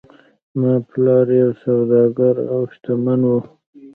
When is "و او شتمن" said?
2.41-3.21